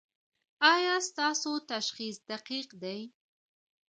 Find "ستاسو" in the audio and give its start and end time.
1.09-1.51